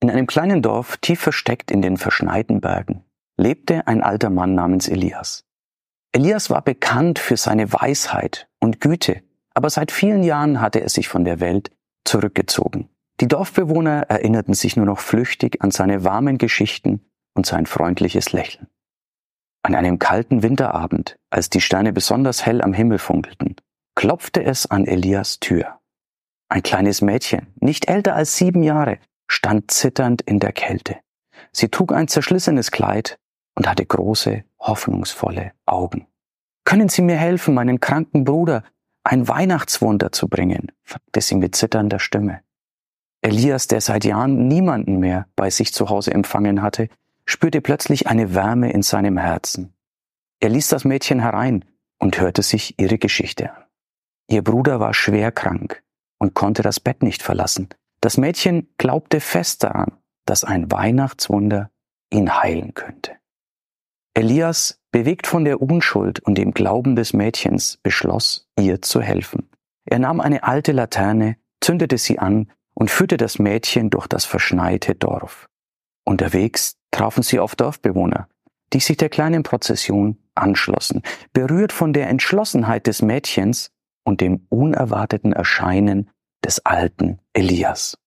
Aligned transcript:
In 0.00 0.10
einem 0.10 0.26
kleinen 0.26 0.62
Dorf, 0.62 0.96
tief 0.96 1.20
versteckt 1.20 1.70
in 1.70 1.82
den 1.82 1.98
verschneiten 1.98 2.62
Bergen, 2.62 3.04
lebte 3.36 3.86
ein 3.86 4.02
alter 4.02 4.30
Mann 4.30 4.54
namens 4.54 4.88
Elias. 4.88 5.44
Elias 6.12 6.48
war 6.48 6.62
bekannt 6.62 7.18
für 7.18 7.36
seine 7.36 7.72
Weisheit 7.72 8.48
und 8.60 8.80
Güte, 8.80 9.22
aber 9.54 9.68
seit 9.68 9.92
vielen 9.92 10.22
Jahren 10.22 10.60
hatte 10.60 10.80
er 10.80 10.88
sich 10.88 11.08
von 11.08 11.24
der 11.24 11.38
Welt 11.38 11.70
zurückgezogen. 12.04 12.88
Die 13.20 13.28
Dorfbewohner 13.28 14.04
erinnerten 14.08 14.54
sich 14.54 14.76
nur 14.76 14.86
noch 14.86 14.98
flüchtig 14.98 15.62
an 15.62 15.70
seine 15.70 16.02
warmen 16.02 16.38
Geschichten 16.38 17.04
und 17.34 17.44
sein 17.44 17.66
freundliches 17.66 18.32
Lächeln. 18.32 18.68
An 19.62 19.74
einem 19.74 19.98
kalten 19.98 20.42
Winterabend, 20.42 21.18
als 21.28 21.50
die 21.50 21.60
Sterne 21.60 21.92
besonders 21.92 22.46
hell 22.46 22.62
am 22.62 22.72
Himmel 22.72 22.98
funkelten, 22.98 23.56
klopfte 23.94 24.42
es 24.42 24.70
an 24.70 24.86
Elias 24.86 25.38
Tür. 25.38 25.78
Ein 26.48 26.62
kleines 26.62 27.02
Mädchen, 27.02 27.48
nicht 27.60 27.88
älter 27.88 28.14
als 28.14 28.36
sieben 28.36 28.62
Jahre, 28.62 28.98
stand 29.30 29.70
zitternd 29.70 30.22
in 30.22 30.40
der 30.40 30.52
Kälte. 30.52 30.96
Sie 31.52 31.68
trug 31.68 31.92
ein 31.92 32.08
zerschlissenes 32.08 32.72
Kleid 32.72 33.18
und 33.54 33.68
hatte 33.68 33.86
große, 33.86 34.42
hoffnungsvolle 34.58 35.52
Augen. 35.66 36.06
Können 36.64 36.88
Sie 36.88 37.02
mir 37.02 37.16
helfen, 37.16 37.54
meinen 37.54 37.78
kranken 37.80 38.24
Bruder 38.24 38.64
ein 39.04 39.28
Weihnachtswunder 39.28 40.10
zu 40.10 40.28
bringen? 40.28 40.72
fragte 40.82 41.20
sie 41.20 41.36
mit 41.36 41.54
zitternder 41.54 42.00
Stimme. 42.00 42.40
Elias, 43.22 43.68
der 43.68 43.80
seit 43.80 44.04
Jahren 44.04 44.48
niemanden 44.48 44.98
mehr 44.98 45.26
bei 45.36 45.50
sich 45.50 45.72
zu 45.72 45.88
Hause 45.88 46.12
empfangen 46.12 46.60
hatte, 46.60 46.88
spürte 47.24 47.60
plötzlich 47.60 48.08
eine 48.08 48.34
Wärme 48.34 48.72
in 48.72 48.82
seinem 48.82 49.16
Herzen. 49.16 49.72
Er 50.40 50.48
ließ 50.48 50.68
das 50.68 50.84
Mädchen 50.84 51.20
herein 51.20 51.64
und 51.98 52.18
hörte 52.18 52.42
sich 52.42 52.78
ihre 52.78 52.98
Geschichte 52.98 53.52
an. 53.54 53.62
Ihr 54.28 54.42
Bruder 54.42 54.80
war 54.80 54.94
schwer 54.94 55.30
krank 55.30 55.82
und 56.18 56.34
konnte 56.34 56.62
das 56.62 56.80
Bett 56.80 57.02
nicht 57.02 57.22
verlassen. 57.22 57.68
Das 58.00 58.16
Mädchen 58.16 58.68
glaubte 58.78 59.20
fest 59.20 59.62
daran, 59.62 59.92
dass 60.24 60.44
ein 60.44 60.70
Weihnachtswunder 60.70 61.70
ihn 62.10 62.42
heilen 62.42 62.74
könnte. 62.74 63.12
Elias, 64.14 64.80
bewegt 64.90 65.26
von 65.26 65.44
der 65.44 65.62
Unschuld 65.62 66.20
und 66.20 66.36
dem 66.36 66.52
Glauben 66.52 66.96
des 66.96 67.12
Mädchens, 67.12 67.78
beschloss, 67.82 68.48
ihr 68.58 68.82
zu 68.82 69.00
helfen. 69.00 69.50
Er 69.84 69.98
nahm 69.98 70.20
eine 70.20 70.42
alte 70.42 70.72
Laterne, 70.72 71.36
zündete 71.60 71.98
sie 71.98 72.18
an 72.18 72.50
und 72.74 72.90
führte 72.90 73.16
das 73.16 73.38
Mädchen 73.38 73.90
durch 73.90 74.06
das 74.06 74.24
verschneite 74.24 74.94
Dorf. 74.94 75.48
Unterwegs 76.04 76.76
trafen 76.90 77.22
sie 77.22 77.38
auf 77.38 77.54
Dorfbewohner, 77.54 78.28
die 78.72 78.80
sich 78.80 78.96
der 78.96 79.10
kleinen 79.10 79.42
Prozession 79.42 80.18
anschlossen, 80.34 81.02
berührt 81.32 81.72
von 81.72 81.92
der 81.92 82.08
Entschlossenheit 82.08 82.86
des 82.86 83.02
Mädchens 83.02 83.70
und 84.04 84.20
dem 84.20 84.46
unerwarteten 84.48 85.32
Erscheinen 85.32 86.10
des 86.44 86.64
alten 86.64 87.20
Elias. 87.32 87.98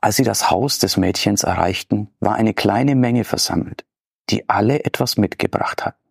Als 0.00 0.16
sie 0.16 0.24
das 0.24 0.50
Haus 0.50 0.78
des 0.78 0.96
Mädchens 0.96 1.42
erreichten, 1.42 2.14
war 2.20 2.36
eine 2.36 2.54
kleine 2.54 2.94
Menge 2.94 3.24
versammelt, 3.24 3.84
die 4.30 4.48
alle 4.48 4.84
etwas 4.84 5.16
mitgebracht 5.16 5.84
hatten. 5.84 6.08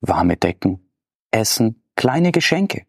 Warme 0.00 0.36
Decken, 0.36 0.90
Essen, 1.30 1.82
kleine 1.96 2.32
Geschenke. 2.32 2.86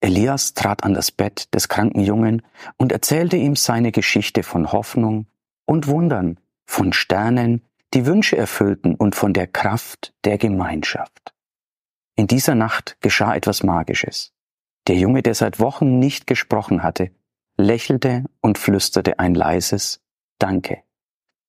Elias 0.00 0.54
trat 0.54 0.84
an 0.84 0.94
das 0.94 1.10
Bett 1.10 1.54
des 1.54 1.68
kranken 1.68 2.00
Jungen 2.00 2.42
und 2.76 2.92
erzählte 2.92 3.36
ihm 3.36 3.56
seine 3.56 3.92
Geschichte 3.92 4.42
von 4.42 4.72
Hoffnung 4.72 5.26
und 5.64 5.86
Wundern, 5.86 6.40
von 6.64 6.92
Sternen, 6.92 7.62
die 7.94 8.06
Wünsche 8.06 8.36
erfüllten 8.36 8.94
und 8.94 9.14
von 9.14 9.32
der 9.32 9.46
Kraft 9.46 10.12
der 10.24 10.38
Gemeinschaft. 10.38 11.34
In 12.16 12.26
dieser 12.26 12.54
Nacht 12.54 12.96
geschah 13.00 13.34
etwas 13.34 13.62
Magisches. 13.62 14.32
Der 14.86 14.96
Junge, 14.96 15.22
der 15.22 15.34
seit 15.34 15.58
Wochen 15.58 15.98
nicht 15.98 16.26
gesprochen 16.26 16.82
hatte, 16.82 17.10
lächelte 17.56 18.24
und 18.40 18.58
flüsterte 18.58 19.18
ein 19.18 19.34
leises 19.34 20.00
Danke. 20.38 20.82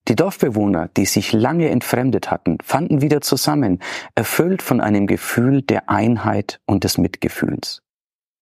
Die 0.07 0.16
Dorfbewohner, 0.16 0.88
die 0.95 1.05
sich 1.05 1.33
lange 1.33 1.69
entfremdet 1.69 2.31
hatten, 2.31 2.57
fanden 2.63 3.02
wieder 3.02 3.19
zusammen, 3.21 3.79
erfüllt 4.16 4.61
von 4.61 4.79
einem 4.79 5.05
Gefühl 5.05 5.62
der 5.62 5.89
Einheit 5.89 6.62
und 6.66 6.85
des 6.85 6.97
Mitgefühls. 6.97 7.84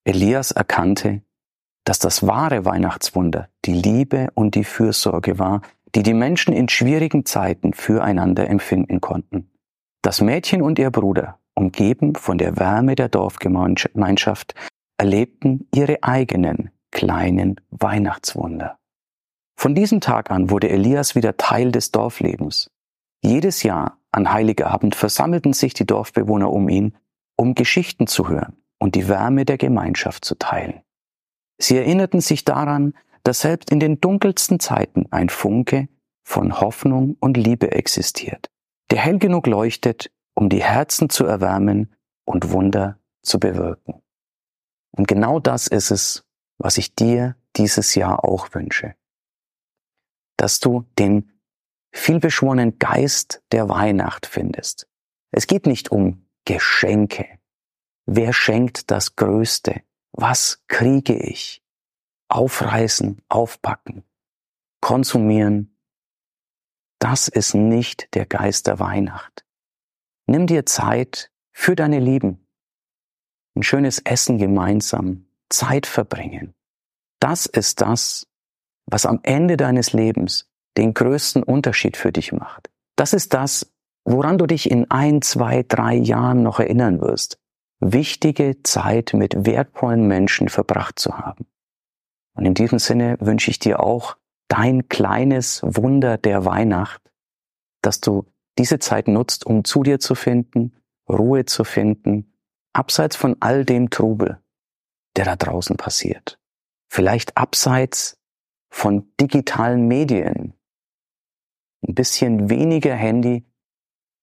Elias 0.03 0.51
erkannte, 0.51 1.23
dass 1.83 1.97
das 1.97 2.27
wahre 2.27 2.65
Weihnachtswunder 2.65 3.49
die 3.65 3.73
Liebe 3.73 4.29
und 4.35 4.53
die 4.55 4.63
Fürsorge 4.63 5.39
war, 5.39 5.61
die 5.95 6.03
die 6.03 6.13
Menschen 6.13 6.53
in 6.53 6.69
schwierigen 6.69 7.25
Zeiten 7.25 7.73
füreinander 7.73 8.47
empfinden 8.47 9.01
konnten. 9.01 9.49
Das 10.03 10.21
Mädchen 10.21 10.61
und 10.61 10.77
ihr 10.77 10.91
Bruder, 10.91 11.39
umgeben 11.55 12.13
von 12.15 12.37
der 12.37 12.57
Wärme 12.57 12.95
der 12.95 13.09
Dorfgemeinschaft, 13.09 14.53
erlebten 14.97 15.67
ihre 15.73 16.03
eigenen 16.03 16.71
kleinen 16.91 17.59
Weihnachtswunder. 17.69 18.77
Von 19.57 19.75
diesem 19.75 20.01
Tag 20.01 20.31
an 20.31 20.49
wurde 20.49 20.69
Elias 20.69 21.15
wieder 21.15 21.37
Teil 21.37 21.71
des 21.71 21.91
Dorflebens. 21.91 22.71
Jedes 23.21 23.63
Jahr 23.63 23.97
an 24.11 24.31
Heiligabend 24.31 24.95
versammelten 24.95 25.53
sich 25.53 25.73
die 25.73 25.85
Dorfbewohner 25.85 26.51
um 26.51 26.69
ihn, 26.69 26.97
um 27.35 27.55
Geschichten 27.55 28.07
zu 28.07 28.29
hören 28.29 28.57
und 28.79 28.95
die 28.95 29.07
Wärme 29.07 29.45
der 29.45 29.57
Gemeinschaft 29.57 30.23
zu 30.25 30.35
teilen. 30.35 30.81
Sie 31.57 31.77
erinnerten 31.77 32.21
sich 32.21 32.45
daran, 32.45 32.93
dass 33.23 33.41
selbst 33.41 33.71
in 33.71 33.79
den 33.79 33.99
dunkelsten 33.99 34.59
Zeiten 34.59 35.07
ein 35.11 35.29
Funke 35.29 35.87
von 36.23 36.59
Hoffnung 36.59 37.17
und 37.19 37.37
Liebe 37.37 37.71
existiert, 37.71 38.49
der 38.91 38.99
hell 38.99 39.19
genug 39.19 39.47
leuchtet, 39.47 40.11
um 40.33 40.49
die 40.49 40.63
Herzen 40.63 41.09
zu 41.09 41.25
erwärmen 41.25 41.93
und 42.25 42.51
Wunder 42.51 42.99
zu 43.21 43.39
bewirken. 43.39 44.01
Und 44.95 45.07
genau 45.07 45.39
das 45.39 45.67
ist 45.67 45.91
es, 45.91 46.25
was 46.57 46.77
ich 46.77 46.95
dir 46.95 47.35
dieses 47.55 47.95
Jahr 47.95 48.23
auch 48.23 48.53
wünsche. 48.53 48.95
Dass 50.37 50.59
du 50.59 50.85
den 50.97 51.31
vielbeschworenen 51.91 52.77
Geist 52.77 53.41
der 53.51 53.69
Weihnacht 53.69 54.25
findest. 54.25 54.87
Es 55.31 55.47
geht 55.47 55.65
nicht 55.65 55.91
um 55.91 56.27
Geschenke. 56.45 57.39
Wer 58.05 58.33
schenkt 58.33 58.91
das 58.91 59.15
Größte? 59.15 59.81
Was 60.11 60.63
kriege 60.67 61.15
ich? 61.15 61.63
Aufreißen, 62.27 63.21
aufpacken, 63.29 64.03
konsumieren. 64.81 65.77
Das 66.99 67.27
ist 67.27 67.53
nicht 67.53 68.13
der 68.13 68.25
Geist 68.25 68.67
der 68.67 68.79
Weihnacht. 68.79 69.45
Nimm 70.27 70.47
dir 70.47 70.65
Zeit 70.65 71.31
für 71.51 71.75
deine 71.75 71.99
Lieben. 71.99 72.44
Ein 73.55 73.63
schönes 73.63 73.99
Essen 73.99 74.37
gemeinsam, 74.37 75.25
Zeit 75.49 75.85
verbringen. 75.85 76.53
Das 77.19 77.45
ist 77.45 77.81
das, 77.81 78.27
was 78.85 79.05
am 79.05 79.19
Ende 79.23 79.57
deines 79.57 79.93
Lebens 79.93 80.47
den 80.77 80.93
größten 80.93 81.43
Unterschied 81.43 81.97
für 81.97 82.11
dich 82.11 82.33
macht. 82.33 82.69
Das 82.95 83.13
ist 83.13 83.33
das, 83.33 83.71
woran 84.03 84.37
du 84.37 84.45
dich 84.45 84.69
in 84.69 84.91
ein, 84.91 85.21
zwei, 85.21 85.63
drei 85.63 85.95
Jahren 85.95 86.43
noch 86.43 86.59
erinnern 86.59 87.01
wirst 87.01 87.39
wichtige 87.79 88.61
Zeit 88.63 89.13
mit 89.13 89.45
wertvollen 89.45 90.07
Menschen 90.07 90.49
verbracht 90.49 90.99
zu 90.99 91.17
haben. 91.17 91.45
Und 92.35 92.45
in 92.45 92.53
diesem 92.53 92.79
Sinne 92.79 93.17
wünsche 93.19 93.51
ich 93.51 93.59
dir 93.59 93.79
auch 93.79 94.17
dein 94.47 94.89
kleines 94.89 95.61
Wunder 95.63 96.17
der 96.17 96.45
Weihnacht, 96.45 97.01
dass 97.81 98.01
du 98.01 98.25
diese 98.57 98.79
Zeit 98.79 99.07
nutzt, 99.07 99.45
um 99.45 99.63
zu 99.63 99.83
dir 99.83 99.99
zu 99.99 100.15
finden, 100.15 100.73
Ruhe 101.09 101.45
zu 101.45 101.63
finden, 101.63 102.33
abseits 102.75 103.15
von 103.15 103.37
all 103.39 103.65
dem 103.65 103.89
Trubel, 103.89 104.41
der 105.15 105.25
da 105.25 105.35
draußen 105.35 105.77
passiert. 105.77 106.39
Vielleicht 106.89 107.37
abseits 107.37 108.19
von 108.69 109.11
digitalen 109.19 109.87
Medien. 109.87 110.53
Ein 111.87 111.95
bisschen 111.95 112.49
weniger 112.49 112.93
Handy, 112.93 113.45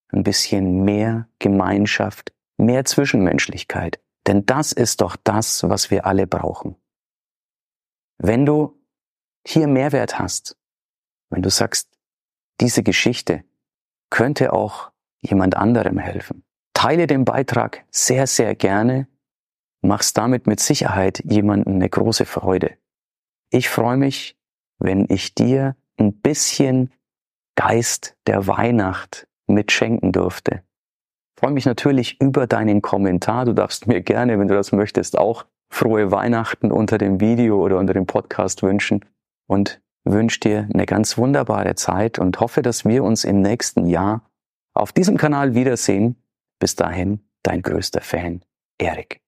ein 0.08 0.22
bisschen 0.22 0.84
mehr 0.84 1.28
Gemeinschaft, 1.38 2.32
mehr 2.58 2.84
Zwischenmenschlichkeit. 2.84 4.00
Denn 4.26 4.46
das 4.46 4.72
ist 4.72 5.00
doch 5.00 5.16
das, 5.16 5.68
was 5.68 5.90
wir 5.90 6.06
alle 6.06 6.26
brauchen. 6.26 6.76
Wenn 8.18 8.46
du 8.46 8.78
hier 9.46 9.66
Mehrwert 9.66 10.18
hast, 10.18 10.56
wenn 11.30 11.42
du 11.42 11.50
sagst, 11.50 11.88
diese 12.60 12.82
Geschichte 12.82 13.44
könnte 14.10 14.52
auch 14.52 14.92
jemand 15.20 15.56
anderem 15.56 15.98
helfen, 15.98 16.44
teile 16.82 17.06
den 17.06 17.24
Beitrag 17.24 17.84
sehr, 17.90 18.26
sehr 18.26 18.54
gerne, 18.54 19.06
machst 19.82 20.16
damit 20.18 20.46
mit 20.46 20.60
Sicherheit 20.60 21.22
jemanden 21.24 21.74
eine 21.74 21.88
große 21.88 22.26
Freude. 22.26 22.76
Ich 23.50 23.68
freue 23.68 23.96
mich, 23.96 24.36
wenn 24.78 25.06
ich 25.08 25.34
dir 25.34 25.76
ein 25.98 26.12
bisschen 26.14 26.92
Geist 27.54 28.16
der 28.26 28.46
Weihnacht 28.46 29.26
mitschenken 29.46 30.12
durfte 30.12 30.62
freue 31.42 31.50
mich 31.50 31.66
natürlich 31.66 32.20
über 32.20 32.46
deinen 32.46 32.82
Kommentar. 32.82 33.46
Du 33.46 33.52
darfst 33.52 33.88
mir 33.88 34.00
gerne, 34.00 34.38
wenn 34.38 34.46
du 34.46 34.54
das 34.54 34.70
möchtest, 34.70 35.18
auch 35.18 35.44
frohe 35.72 36.12
Weihnachten 36.12 36.70
unter 36.70 36.98
dem 36.98 37.18
Video 37.18 37.60
oder 37.60 37.78
unter 37.78 37.94
dem 37.94 38.06
Podcast 38.06 38.62
wünschen 38.62 39.04
und 39.48 39.80
wünsche 40.04 40.38
dir 40.38 40.68
eine 40.72 40.86
ganz 40.86 41.18
wunderbare 41.18 41.74
Zeit 41.74 42.20
und 42.20 42.38
hoffe, 42.38 42.62
dass 42.62 42.84
wir 42.84 43.02
uns 43.02 43.24
im 43.24 43.40
nächsten 43.40 43.86
Jahr 43.86 44.30
auf 44.72 44.92
diesem 44.92 45.16
Kanal 45.16 45.56
wiedersehen. 45.56 46.21
Bis 46.62 46.76
dahin, 46.76 47.28
dein 47.42 47.60
größter 47.60 48.00
Fan, 48.00 48.44
Erik. 48.78 49.21